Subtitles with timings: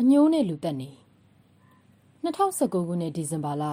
[0.00, 0.90] အညိုးနဲ့လူတက်နေ
[2.24, 3.64] 2019ခုနှစ်ဒီဇင်ဘာလ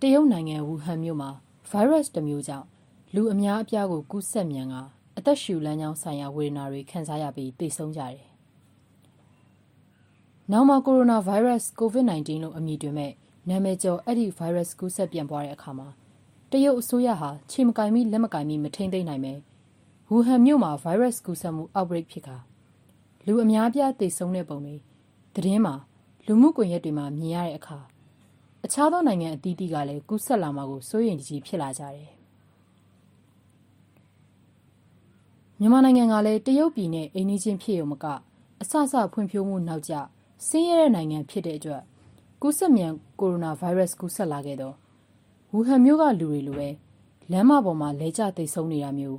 [0.00, 1.30] တရုတ်နိုင်ငံဝူဟန်မြို့မှာ
[1.70, 2.66] ဗိုင်းရပ်စ်တစ်မျိုးကြောင့်
[3.14, 4.74] လူအများအပြားကိုကူးစက်မြန်က
[5.16, 8.24] အသက်ရှူလမ်းကြောင်းဆိုင်ရာဝေဒနာတွေခံစားရပြီးသေဆုံးကြတယ်။
[10.52, 13.12] နောက်မှာကိုရိုနာဗိုင်းရပ်စ် COVID-19 လို့အမည်တွင်မဲ့
[13.48, 15.88] နာမည်ကျော်အဲ့ဒီဗိုင်းရပ်စ်ကူးစက်ပြန့်ပွားတဲ့အခါမှာ
[16.50, 19.32] တရုတ်အစိုးရဟာခြေမကင်မိလက်မကင်မိမထိမ့်သိမ့်နိုင်ပဲ
[20.10, 22.36] ဝူဟန်မြို့မှာ ဗိုင်းရပ်စ်ကူးစက်မှု outbreak ဖြစ်ခါ
[23.26, 24.76] လူအများပြားသေဆုံးတဲ့ပုံတွေ
[25.34, 25.74] သတင်းမှာ
[26.26, 27.78] လူမှုကွန်ရက်တွေမှာမြင်ရတဲ့အခါ
[28.64, 32.10] အခြားသောနိုင်ငံအသီးသီးကလည်းကူးစက်လာမှာကိုစိုးရိမ်ကြီးဖြစ်လာကြတယ်
[35.60, 38.04] မြန်မာနိုင်ငံကလည်းတရုတ်ပြည်နဲ့အိန္ဒိချင်းဖြစ်ရုံမက
[38.60, 39.94] အဆအဆဖွံ့ဖြိုးမှုနောက်ကျ
[40.46, 41.82] ဆင်းရဲတဲ့နိုင်ငံဖြစ်တဲ့အတွက်
[42.42, 44.74] ကူးစက်မြန်ကိုရိုနာဗိုင်းရပ်စ်ကူးစက်လာခဲ့တော့
[45.52, 46.68] ဝူဟန်မြို့ကလူတွေလိုပဲ
[47.32, 49.18] လမ်းမပေါ်မှာလဲကျသိဆုံးနေတာမျိုး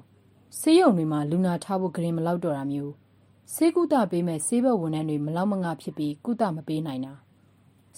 [0.60, 2.94] ဆေးရုံတွေမှာ လူနာထားဖို့ဂရင်မလောက်တော့တာမျိုး
[3.54, 7.14] ဆေးကုသပေးမဲ့ဆေးဘက်ဝန်ထမ်းတွေ မလောက်မငှဖြစ်ပြီး ကုသမပေးနိုင်တာ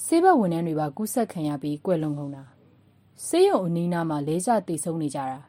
[0.06, 2.44] ဆေးဘက်ဝန်ထမ်းတွေပါ ကူးစက်ခံရပြီး ကွယ်လွန်ကုန်တာ
[3.28, 5.40] ဆေးရုံအနီးနားမှာ လဲကျသိဆုံးနေကြတာ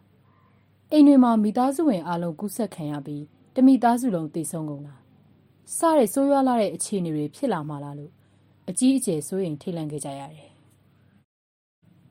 [0.92, 4.94] အိမ်တွေမှာ မိသားစုဝင်အလုံး ကူးစက်ခံရပြီး တမိသားစုလုံးသိဆုံးကုန်တာ
[5.76, 8.12] စတဲ့ ဆိုးရွားလာတဲ့အခြေအနေတွေ ဖြစ်လာမှလားလို့
[8.68, 10.50] အကြီးအကျယ် စိုးရိမ်ထိတ်လန့်ခဲ့ကြရတယ်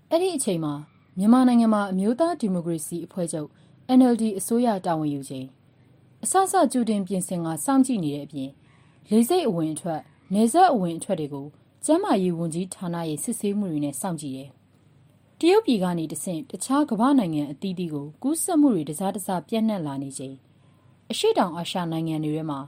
[0.10, 0.74] အဲ့ဒီအချိန်မှာ
[1.18, 3.50] မြန်မာနိုင်ငံမှာ အမျိုးသားဒီမိုကရေစီအဖွဲ့ချုပ်
[3.98, 5.48] NLD အစိုးရတာဝန်ယူချိန်
[6.24, 8.50] အစစကြိုတင်ပြင်ဆင်ကစောင့်ကြည့်နေတဲ့အပြင်
[9.10, 10.02] လေစိတ်အဝင်အထွက်
[10.34, 11.48] နေဆက်အဝင်အထွက်တွေကို
[11.86, 14.50] ကျန်းမာရေးဝန်ကြီးဌာနရဲ့စစ်ဆေးမှုတွေနဲ့စောင့်ကြည့်တယ်။
[15.40, 20.36] တရုတ်ပြည်ကနေတဆင့်တခြားကမ္ဘာနိုင်ငံအသီးသီးကိုကူးစက်မှုတွေတစားတစားပြန့်နှံ့လာနေချိန်
[21.12, 22.60] အရှိတောင်အာရှနိုင်ငံတွေထဲမှာ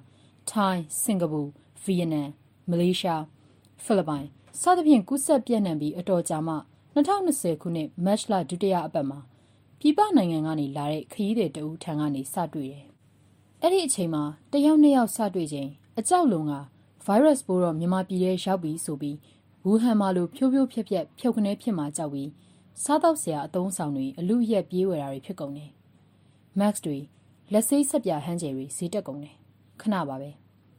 [0.50, 1.42] ထိုင်း၊စင်ကာပူ၊
[1.84, 2.28] ဗီယက်နမ်၊
[2.70, 3.22] မလေးရှား၊
[3.84, 4.26] ဖိလစ်ပိုင်
[4.62, 6.56] စသဖြင့်ကူးစက်ပြန့်နှံ့ပြီးအတော်ကြာမှ
[6.96, 9.20] 2020ခုနှစ်မတ်လဒုတိယအပတ်မှာ
[9.84, 12.86] ပြည်ပနိုင်ငံကနေလာတဲ့ခရီးသည်တဦးထံကနေစတွေ့တယ်။
[13.62, 16.54] အဲ့ဒီအချိန်မှာတယောက်နှစ်ယောက်စတွေ့ချိန်အကြောက်လုံးက
[17.06, 19.18] ဗိုင်းရပ်စ်ပိုးတော့မြန်မာပြည်ထဲရောက်ပြီဆိုပြီး
[19.66, 22.30] ဝူဟန်မှာလိုဖြိုးဖြိုးဖြက်ဖြက်ဖြုတ်ခနဲဖြစ်မှာကြောက်ပြီး
[22.84, 25.70] စားတော့ဆရာအသုံးဆောင်တွေအလူရက်ပြေးဝယ်တာတွေဖြစ်ကုန်တယ်။
[26.60, 26.98] Max တွေ
[27.52, 29.36] လက်စိတ်ဆက်ပြဟန်းကျယ်တွေဈေးတက်ကုန်တယ်။
[29.82, 30.32] ခဏပါပဲ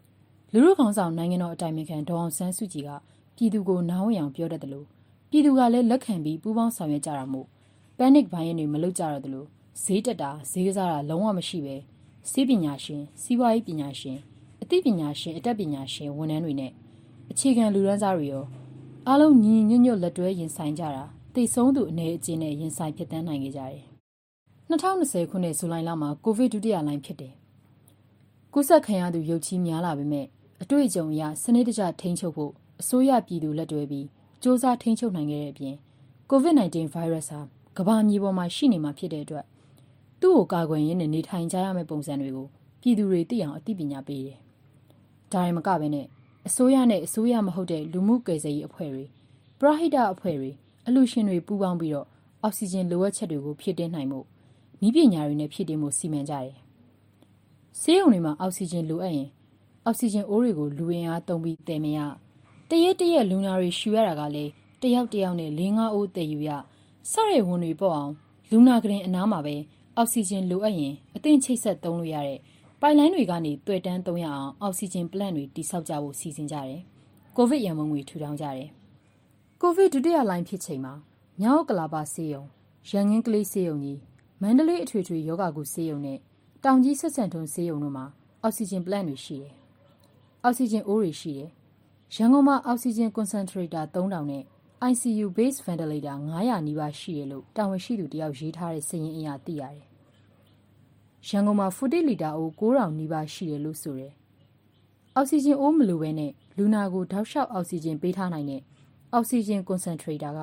[0.52, 2.90] ။လူလူခေါင်းဆောင်နိုင်ငံတော်အတိုင်ပင်ခံဒေါအောင်ဆန်းစုကြည်က
[3.36, 4.86] ပြည်သူကိုနားဝင်အောင်ပြောတတ်တယ်လို့
[5.30, 7.48] ပြည်သူကလည်းလက်ခံပြီးပူးပေါင်းဆောင်ရွက်ကြတာမို့
[7.98, 9.48] panic ဘိုင်းရင်တွေမလုပ်ကြတော့တယ်လို့
[9.82, 11.76] ဈေးတက်တာဈေးကစားတာလုံးဝမရှိပဲ
[12.30, 14.18] စီးပညာရှင်စီးပွားရေးပညာရှင်
[14.62, 16.72] အသိပညာရှင်အတတ်ပညာရှင်ဝန်ထမ်းတွေနဲ့
[17.30, 18.44] အခြေခံလူရန်စားတွေရော
[19.08, 21.04] အားလုံးညီညီညွတ်ညွတ်လက်တွဲရင်ဆိုင်ကြတာ
[21.34, 23.84] သိဆုံးသူအနေအချင်းနဲ့ရင်ဆိုင်ဖြစ်တန်းနိုင်ခဲ့ကြတယ်
[24.70, 27.32] 2020ခုနှစ်ဇူလိုင်လမှာကိုဗစ်ဒုတိယလှိုင်းဖြစ်တယ်။
[28.54, 30.26] ကုသခံရသူရုပ်ချီးများလာပေမဲ့
[30.62, 34.06] အတွေ့အကြုံအရစနစ်တကျထိန်းချုပ်ဖို့အစိုးရပြည်သူလက်တွဲပြီး
[34.42, 35.74] စ조사ထိန်းချုပ်နိုင်ခဲ့တဲ့အပြင်
[36.30, 37.40] COVID-19 virus ဟာ
[37.78, 39.46] ကမ္ဘာမြေပေါ်မှာရှိနေမှာဖြစ်တဲ့အတွက်
[40.20, 42.46] သူ့ကိုကာကွယ်ရင်းနဲ့နေထိုင်ကြရမယ့်ပုံစံတွေကို
[42.80, 44.38] ပြည်သူတွေသိအောင်အသိပညာပေးတယ်။
[45.32, 46.06] ဒါရင်မကပဲနဲ့
[46.46, 49.04] အစိုးရနဲ့အစိုးရမဟုတ်တဲ့လူမှုကယ်ဆယ်ရေးအဖွဲ့တွေ
[49.58, 50.50] ပရဟိတအဖွဲ့တွေ
[50.86, 52.06] အလှရှင်တွေပူးပေါင်းပြီးတော့
[52.42, 54.20] အောက်ဆီဂျင်လိုအပ်ချက်တွေကိုဖြည့်တင်းနိုင်မှု
[54.86, 56.56] ဤပညာတွေနဲ့ဖြည့်တင်းမှုစီမံကြတယ်။
[57.80, 59.28] ဆေးရုံတွေမှာအောက်ဆီဂျင်လိုအပ်ရင်
[59.84, 61.98] အောက်ဆီဂျင်အိုးတွေကိုလူဝင်အားသုံးပြီးတည်မရ
[62.70, 64.50] တရက်တရက်လူနာတွေရှူရတာကလည်း
[64.82, 66.50] တယောက်တယောက်နဲ့၄၅အိုးတည်ယူရ
[67.10, 68.12] စရဲဝန်တွေပေါ့အောင်
[68.50, 69.56] လူနာကရင်အနားမှာပဲ
[69.96, 72.38] အောက်ဆီဂျင်လိုအပ်ရင်အသင့်ချိတ်ဆက်သုံးလို့ရတဲ့
[72.80, 76.80] ပိုင်လိုင်းတွေကနေတွေ့တန်းသုံးရအောင်အောက်ဆီဂျင်ပလန့်တွေတိစောက်ကြဖို့စီစဉ်ကြတယ်။
[77.36, 78.68] ကိုဗစ်ရန်ပုံငွေထူထောင်ကြတယ်။
[79.60, 80.94] ကိုဗစ်ဒုတိယလိုင်းဖြစ်ချိန်မှာ
[81.40, 82.42] မြောက်ကလာပါဆေးရုံ
[82.90, 84.00] ရန်ငင်းကလေးဆေးရုံကြီး
[84.42, 86.18] မန္တလေးအထွေထွေယောဂကုဆေးရုံနဲ့
[86.64, 88.06] တောင်ကြီးဆက်ဆန်ထွန်းဆေးရုံတို့မှာ
[88.42, 89.52] အောက်ဆီဂျင်ပလန့်တွေရှိတယ်။
[90.42, 91.50] အောက်ဆီဂျင်အိုးတွေရှိတယ်။
[92.14, 94.44] ရန်ကုန်မှာအောက်ဆီဂျင်ကွန်စန်ထရေတာ3000နဲ့
[94.90, 99.86] ICU base ventilator 900နီးပါးရှိတယ်လို့တာဝန်ရှိသူတယောက်ရေးထားတဲ့စာရင်းအရသိရတယ်။
[101.28, 104.12] ရန်ကုန်မှာ40လီတာအိုး9000နီးပါးရှိတယ်လို့ဆိုတယ်။
[105.14, 108.62] အောက်ဆီဂျင်အိုးမလိုဘဲနဲ့လူနာကိုတောက်လျှောက်အောက်ဆီဂျင်ပေးထားနိုင်တဲ့
[109.12, 110.40] အောက်ဆီဂျင်ကွန်စန်ထရေတာက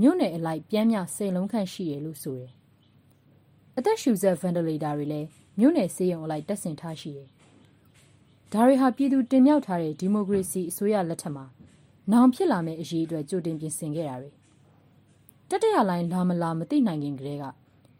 [0.00, 2.50] မြို့နယ်အလိုက်ပြန်းမြစိန်လုံးခန့်ရှိတယ်လို့ဆိုတယ်။
[3.78, 7.28] အသက်ရှူစက်ဗန်တိလေတာတွေလည်းမြို့နယ်ဆေးရုံအလိုက်တက်ဆင်ထားရှိတယ်။
[8.52, 11.46] ဒါတွေဟာပြည်သူတင်မြှောက်ထားတဲ့ဒီမိုကရေစီအစိုးရလက်ထက်မှာ
[12.12, 14.30] နောင်ဖြစ်လာမယ့်အရေးအတွက်ကြိုတင်ပြင်ဆင်ခဲ့တာတွေ
[15.50, 17.44] တတရလိုင်းလာမလာမသိနိုင်ခင်ကတည်းက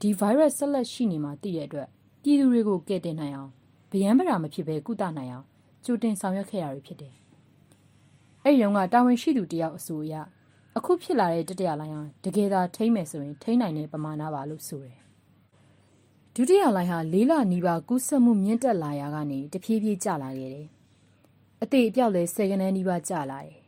[0.01, 1.89] ဒီဗိုင်းရပ်ဆက်လက်ရှိနေမှာသိတဲ့အတွက်
[2.23, 3.51] ပြည်သူတွေကိုကယ်တင်နိုင်အောင်
[3.93, 5.47] ဗျံပရာမဖြစ်ဘဲကုသနိုင်အောင်
[5.85, 7.15] ကြိုတင်ဆောင်ရွက်ခဲ့ရတွေဖြစ်တယ်။
[8.45, 10.15] အဲ့ဒီတော့ကတာဝန်ရှိသူတယောက်အဆိုအရ
[10.77, 14.99] အခုဖြစ်လာတဲ့တတရလိုင်းဟာတကယ်သာထိမ့်မယ်ဆိုရင်ထိမ့်နိုင်တဲ့ပမာဏပါလို့ဆိုတယ်။
[16.35, 20.69] ဒုတိယလိုင်းဟာလေးလနီးပါးကူးစက်မှုမြင့်တက်လာရာကနေတဖြည်းဖြည်းကျလာခဲ့တယ်။
[21.63, 23.60] အသေးအပြောက်လည်းဆယ်ကနန်းနီးပါးကျလာတယ်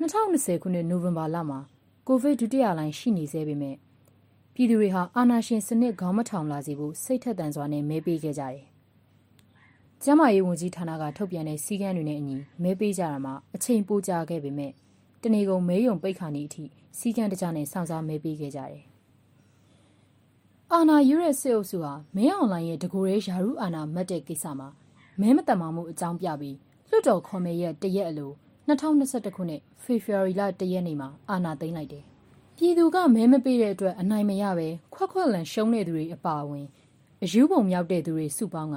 [0.00, 1.58] 2020ခုနှစ်နိုဝင်ဘာလမှာ
[2.06, 3.76] ကိုဗစ်ဒုတိယလှိုင်းရှိနေသေးပေမဲ့
[4.54, 8.64] ပြည်သူတွေဟာအာဏာရှင်စနစ်ခေါင်းမထောင်လာစေဖို့စိတ်ထက်သန်စွာနဲ့မဲပေးခဲ့ကြတယ်။
[10.02, 14.72] ကျန်းမာရေးဝန်ကြီးဌာနကထုတ်ပြန်တဲ့စည်းကမ်းတွေနဲ့အညီမဲပေးကြတာမှာအချိန်ပိုကြာခဲ့ပေမဲ့
[15.22, 16.64] တနေကုန်မဲယုံပိတ်ခါနေအထိ
[16.98, 18.82] စည်းကမ်းတကျနဲ့စောင့်စားမဲပေးခဲ့ကြတယ်။
[20.72, 24.68] အာနာယူရဲ့စစ်အုပ်စုဟာမဲအွန်လိုင်းရဲ့တကူရဲယာရုအာနာမတ်တဲ့ကိစ္စမှာ
[25.20, 26.56] မဲမတမာမှုအကြောင်းပြပြီး
[26.90, 28.32] လွှတ်တော်ခေါ်မဲရဲ့တရက်အလို
[28.68, 32.04] 2021ခုနှစ်ဖေဖော်ဝါရီလ1ရက်နေ့မှာအာဏာသိမ်းလိုက်တယ်။
[32.56, 36.66] ပြည်သူကမဲမပေးတဲ့အတွက်အနိုင်မရပဲခွက်ခွက်လန်ရှုံးတဲ့သူတွေအပါအဝင်
[37.22, 38.76] အယူပုံမြောက်တဲ့သူတွေစုပေါင်းက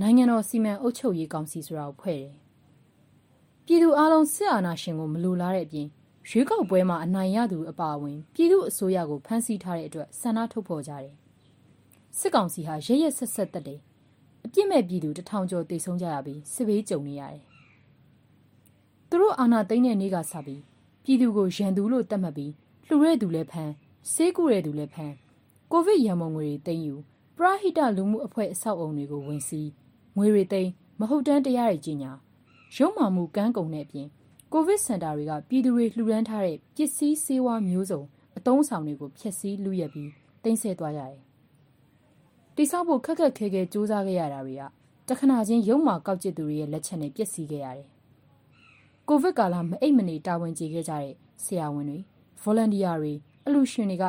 [0.00, 2.34] နိုင်ငံတော်စီမံအုပ်ချုပ်ရေးကောင်စီဆိုတာကိုဖွဲ့တယ်။
[3.64, 5.86] ပြည်သူအလုံးစစ်အာဏာရှင်ကိုမလိုလားတဲ့အပြင်
[6.28, 11.14] ရွေးကောက်ပွဲမှာအနိုင်ရသူအပါအဝင်ပြည်သူအစိုးရကိုဖမ်းဆီးထားတဲ့အတွက်ဆန္ဒထုတ်ဖော်ကြတယ်။
[12.18, 13.80] စစ်ကောင်စီဟာရရက်ဆက်ဆက်တက်တယ်။
[14.44, 17.55] အပြစ်မဲ့ပြည်သူတထောင်ကျော်တိတ်ဆုံးကြရပြီးစစ်ဘေးကြုံနေရတယ်။သူ
[19.26, 20.62] တို့အာဏာသိမ်းတဲ့နေ့ကစပြီး
[21.04, 22.52] ပြည်သူကိုရန်သူလို့သတ်မှတ်ပြီး
[22.86, 23.72] လှူတဲ့သူလည်းဖမ်း
[24.12, 25.14] ဆေးကုတဲ့သူလည်းဖမ်း
[25.72, 26.94] ကိုဗစ်ရန်ပုံငွေတွေသိမ်းယူ
[27.36, 29.68] ပရဟိတလူမှုအဖွဲ့အဆောက်အုံတွေကိုဝင်စီး
[30.16, 30.70] ငွေတွေသိမ်း
[31.00, 32.12] မဟုတ်တမ်းတရားတွေကြီးညာ
[32.76, 34.08] ရုံမှမှုကန်းကုန်တဲ့အပြင်
[34.52, 38.02] ကိုဗစ်စင်တာတွေကပြည်သူတွေလှူဒန်းထားတဲ့ပစ္စည်းဆေးဝါးမျိုးစုံ
[38.36, 40.10] အသုံးဆောင်တွေကိုဖျက်ဆီးလူရက်ပြီး
[40.44, 41.22] တင်ဆက်သွားရတယ်။
[42.56, 44.62] တိဆောက်ဖို့ခက်ခက်ခဲခဲစူးစမ်းခဲ့ရတာတွေက
[45.08, 47.88] တခဏချင်းရုံမှကောက်ကျစ်သူတွေရဲ့လက်ချက်နဲ့ပျက်စီးခဲ့ရတယ်။
[49.08, 51.14] ကိုဗစ်ကာလမအိတ်မနေတာဝန်ကျေခဲ့ကြတဲ့
[51.44, 51.98] ဆရာဝန်တွေ
[52.42, 53.14] volunteer တွေ
[53.46, 54.04] အလူရှင်တွေက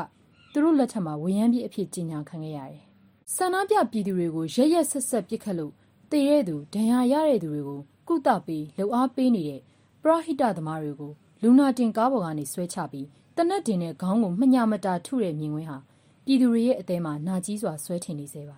[0.51, 2.83] သူတို့လက်ထက်မှာဝရမ်းပြည့်အဖြစ်ကြီးညာခံခဲ့ရတယ်။
[3.35, 5.73] ဆန္ဒပြပြည်သူတွေကိုရရက်ဆက်ဆက်ပစ်ခတ်လို့
[6.11, 9.61] တည်တဲ့သူဒဏ်ရာရတဲ့သူတွေကိုကုသပေးလှူအားပေးနေတဲ့
[10.03, 11.11] ပရဟိတသမားတွေကို
[11.41, 15.77] လူနာတင်ကားပေါ်ကနေဆွဲချပြီးတနက်တင်တဲ့ခေါင်းကိုမညမတာထုတဲ့မြင်ကွင်းဟာ
[16.25, 18.57] ပြည်သူတွေရဲ့အသေးမှာနာကြီးစွာဆွဲထင်နေစေပါ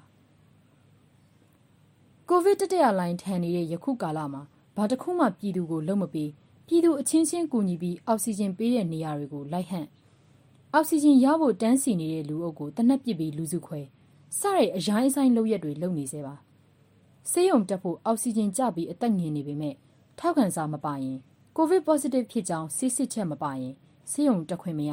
[2.30, 4.42] ကိုဗစ်တတိယလိုင်းထန်နေတဲ့ယခုကာလမှာ
[4.80, 6.30] ဘာတစ်ခုမှပြည်သူကိုလုံးမပေး
[6.68, 9.88] ပြည်သူအချင်းချင်းကူညီပြီးအောက်ဆီဂျင်ပေးတဲ့နေရာတွေကိုလိုက်ဟန့်
[10.74, 13.82] အောက်ဆီဂျင်ရဖို့တန်းစီနေတဲ့လူအုပ်ကိုတနက်ပစ်ပြီးလူစုခွဲ
[14.40, 16.36] စတဲ့အရိုင်းအဆိုင်လုပ်ရက်တွေလုပ်နေစေပါ
[17.32, 19.76] ဆေးရုံတက်ဖို့အောက်ဆီဂျင်ကျပြီးအသက်ငင်နေပေမဲ့
[20.20, 21.18] ထောက်ခံစာမပါရင်
[21.56, 23.74] ကိုဗစ် positive ဖြစ်ကြောင်းစစ်စစ်ချက်မပါရင်
[24.12, 24.92] ဆေးရုံတက်ခွင့်မရ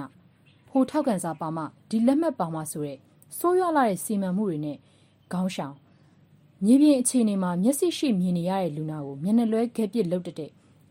[0.69, 2.99] ဖိုထောက်ခံစာပါမှဒီလက်မှတ်ပါမှဆိုတဲ့
[3.39, 4.77] စိုးရွားလာတဲ့စီမံမှုတွေနဲ့
[5.33, 5.75] ခေါင်းရှောင်
[6.65, 10.51] မြေပြင်အခြေအနေမှာမျက်စိရှိမြင်နေရတဲ့လူနာကိုမျက်နှာလွဲခဲပစ်လုတ်တဲ့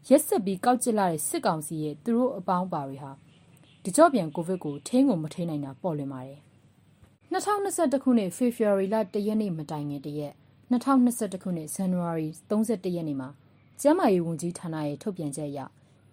[0.09, 3.11] ရက်ဆက်ပြီးကောက်ကျစ်လာတဲ့စစ်ကောင်စီရဲ့သူတို့အပေါင်းပါတွေဟာ
[3.83, 6.39] တကြော့ပြန်ကိုဗစ်ကိုထိန်းကိုမထိန်းနိုင်တာပေါ်လွင်ပါတယ်
[7.31, 10.33] 2021ခုနှစ်ဖေဖော်ဝါရီလ1ရက်နေ့မတိုင်ခင်တရက်
[10.71, 13.29] 2021ခုနှစ်ဇန်နဝါရီ31ရက်နေ့မှာ
[13.81, 15.59] ကျန်းမာရေးဝန်ကြီးဌာနရဲ့ထုတ်ပြန်ချက်အရ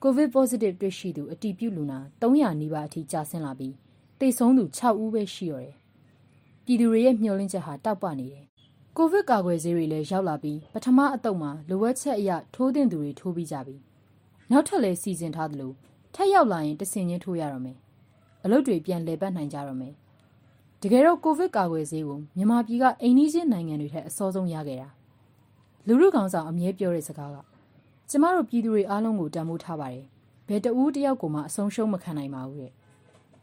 [0.02, 3.74] ကိုဗစ် positive တွေ့ရှိသူအတည်ပြုလူနာ300နီးပါးအထိကျဆင်းလာပြီး
[4.18, 5.74] သေဆုံးသူ6ဦးပဲရှိရတယ်။
[6.64, 8.46] ပြည်သူတွေရဲ့မျှော်လင့်ချက်ဟာတောက်ပနေတယ်။
[8.96, 13.76] ကိုဗစ်ကာကွယ်ဆေးတွေလည်းရောက်လာပြီးပထမအတုပ်မှာလိုအပ်ချက်အရထိုးတင်သူတွေထိုးပြီးကြပြီ။
[14.50, 15.72] နောက်ထပ်လည်းစီစဉ်ထားသလို
[16.14, 17.78] ထပ်ရောက်လာရင်တဆင်ချင်းထိုးရတော့မယ်။
[18.44, 19.94] အလုပ်တွေပြန်လည်ပတ်နိုင်ကြတော့မယ်
[20.82, 24.88] တကယ်တော့ကိုဗစ်ကာကွယ်ဆေးကိုမြန်မာပြည်ကအိန္ဒိချင်းနိုင်ငံတွေထက်အစောဆုံးရခဲ့တာ
[25.86, 27.36] လူလူကောင်ဆောင်အမြဲပြောတဲ့စကားက
[28.10, 30.04] ကျမတို့ပြည်သူတွေအားလုံးကိုတန်ဖိုးထားပါတယ်
[30.48, 32.72] ဘယ်တဦးတယောက်ကိုမှအဆုံးရှုံးမခံနိုင်ပါဘူးတဲ့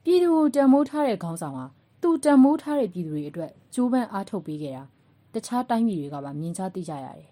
[0.04, 1.66] ပြည်သူကိုတန်ဖိုးထားတဲ့ခေါင်းဆောင်ဟာ
[2.02, 4.84] သူတန်ဖိုးထားတဲ့ပြည်သူတွေအတွက်ကြိုးပမ်းအားထုတ်ပေးခဲ့တာ
[5.34, 7.30] တခြားတိုင်းပြည်တွေကပါမြင်ချသိကြရတယ်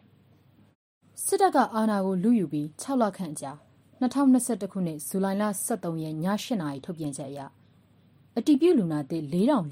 [1.24, 3.52] စစ်တပ်ကအာဏာကိုလူယူပြီး6လခန့်ကြာ
[4.02, 7.40] 2021ခုနှစ်ဇူလိုင်လ23ရက်ည8:00နာရီထုတ်ပြန်ချက်အရ
[8.38, 9.66] အတီးပြုလူနာသစ်4048ယောက်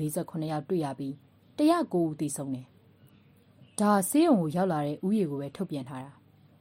[0.70, 1.14] တွေ့ရပြီး
[1.58, 2.68] 109ဦးသေဆုံးတယ်။
[3.80, 6.14] ဒါဆေးရုံကိုရောက်လာတဲ့ဥယျာဉ်ကိုပဲထုတ်ပြန်ထားတာ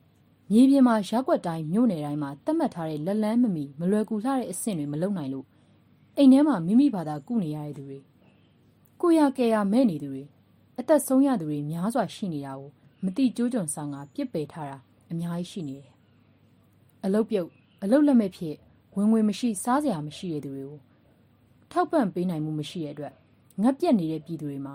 [0.50, 5.47] ။မြေပြင်မှာရက်ွက်တိုင်းမြို့နယ်တိုင်းမှာသတ်မှတ်ထားတဲ့လက်လန်းမမီမလွယ်ကူလှတဲ့အဆင့်တွေမလုံနိုင်လို့
[6.16, 7.99] အိမ်ထဲမှာမိမိဘာသာကုနေရတဲ့သူတွေ
[9.00, 10.25] ကိုရကဲရမဲ့နေသူတွေ
[10.78, 12.71] အသက်ဆုံးရသူတွေများစွာရှိနေတာကို
[13.04, 14.78] မတိကျိုးကြွန်ဆောင်ကပြစ်ပယ်ထားတာ
[15.11, 15.93] အများကြီးရှိနေတယ်။
[17.04, 17.49] အလုတ်ပြုတ်
[17.83, 18.57] အလုတ်လက်မဲ့ဖြစ်
[18.97, 20.81] ဝင်ငွေမရှိစားစရာမရှိတဲ့သူတွေကို
[21.71, 23.14] ထောက်ပံ့ပေးနိုင်မှုမရှိတဲ့အတွက်
[23.62, 24.75] ငတ်ပြက်နေတဲ့ပြည်သူတွေမှာ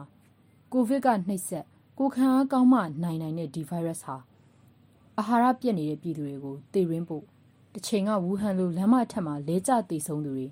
[0.71, 1.65] ကိုဗစ်ကနှိပ်စက်
[1.99, 4.17] ကိုခံအားကောင်းမှနိုင်နိုင်တဲ့ဒီ virus ဟာ
[5.17, 7.23] အာဟာရပြက်နေတဲ့ပြည်သူတွေကိုသေရင်းဖို့
[7.73, 10.47] တစ်ချိန်ကဝူဟန်လိုလမ်းမထက်မှာလဲကျသေဆုံးသူတွေ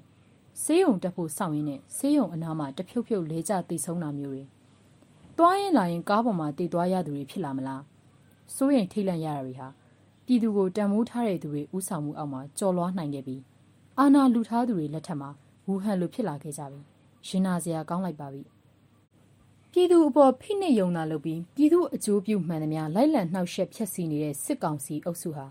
[0.63, 4.43] ဆေးရုံတက်ဖို့စောင့်ရင်းနဲ့ဆေးရုံအနားမှာတဖြုတ်ဖြုတ်လဲကျသေဆုံးတာမျိုးတွေ
[5.37, 7.83] တွားရင်လာရင်ကားပေါ်မှာတည်သွားရသူတွေဖြစ်လာမလား
[8.55, 9.67] စိုးရင်ထိတ်လန့်ရတာတွေဟာ
[10.25, 13.41] ပြည်သူကိုတန်မိုးထားတဲ့သူတွေဥဆောင်မှုအောက်မှာကြော်လွှားနိုင်ခဲ့ပြီး
[13.99, 15.29] အာနာလူထားသူတွေလက်ထက်မှာ
[15.67, 16.79] ဝူဟန်လိုဖြစ်လာခဲ့ကြပြီ
[17.27, 18.41] ရင်နာစရာကောင်းလိုက်ပါပြီ
[19.71, 25.45] ပြည်သူအပေါ်ဖိနှိပ်ယုံနာလုပ်ပြီးပြည်သူအကျိုးပြုမှန်သမျှလိုက်လံနှောက်ယှက်ဖျက်ဆီးနေတဲ့စစ်ကောင်စီအုပ်စုဟာ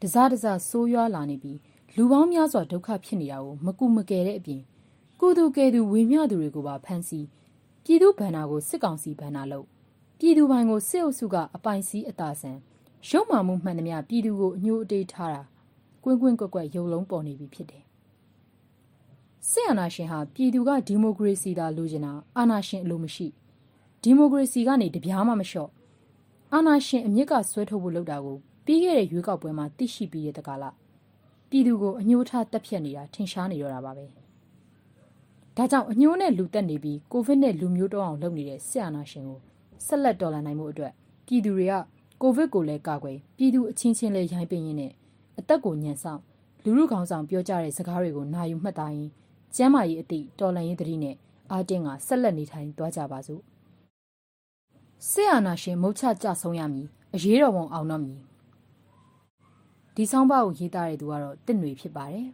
[0.00, 1.58] တစားတစားဆိုးရွားလာနေပြီး
[1.96, 4.62] လူပေါင်းများစွာဒုက္ခဖြစ်နေတာကိုမကူမကယ်တဲ့အပြင်
[5.20, 7.26] ကုသူကဲသူဝေမျှသူတွေကိုပါဖမ်းဆီး
[7.84, 9.66] ပြည်သူဗန္နာကိုစစ်ကောင်စီဗန္နာလို့
[10.18, 12.58] ပြည်သူပိုင်းကိုစစ်အုပ်စုကအပိုင်စည်းအသာဆန်
[13.08, 15.42] ရုံမှမှုမှန်သမျှပြည်သူကိုအညှို့အတေးထားတာ
[16.04, 17.84] ကွင်းကွင်းကွက်ကွက်ရုံလုံးပေါ်နေပြီဖြစ်တယ်
[19.50, 23.26] စစ်အာဏာရှင်ဟာပြည်သူကဒီမိုကရေစီသာလိုချင်တာအာဏာရှင်အလိုမရှိ
[24.02, 25.70] ဒီမိုကရေစီကနေတပြားမှမလျှော့
[26.54, 30.64] အာနာရှင်အမြစ်ကဆွဲထုတ်ဖို့လုပ်တာကိုပြီးခဲ့တဲ့ရွေးကောက်ပွဲမှာသိရှိပြီးတဲ့တကာလ
[31.50, 34.04] ပြည်သူကိုအညှိုးထားတက်ဖြတ်နေတာထင်ရှားနေတော့တာပါပဲ
[35.56, 39.38] ဒါကြောင့်အညှိုးနဲ့လူတက်နေပြီးကိုဗစ်နဲ့လူမျိုးတောင်းအောင်လုပ်နေတဲ့ဆရာနာရှင်ကို
[39.86, 40.92] ဆက်လက်တော်လှန်နိုင်မှုအတွက်
[41.26, 41.74] ပြည်သူတွေက
[42.22, 44.92] ကိုဗစ်ကိုလည်းကာကွယ်ပြည်သူအချင်းချင်းလည်းရိုင်းပင်းရင်းနဲ့
[45.38, 46.20] အသက်ကိုညံဆောင်
[46.64, 49.10] လူလူကောင်းဆောင်ပြောကြတဲ့စကားတွေကိုနာယူမှတ်သားရင်
[49.56, 51.16] ကျမ်းမာရေးအသည့်တော်လှန်ရေးတတိနဲ့
[51.50, 53.40] အာတင်းကဆက်လက်နေထိုင်သွားကြပါစို့
[55.08, 58.18] ဆရာနာရှင်မုတ်ချကြဆုံးရမည်အရေးတော်ပုံအောင်တော့မည်
[59.94, 62.26] ဒီဆောင်ပါကိုရေးသားတဲ့သူကတော့တင့်တွေဖြစ်ပါတယ်